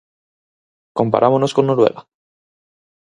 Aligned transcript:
¿Comparámonos 0.97 1.53
con 1.55 1.65
Noruega? 1.69 2.01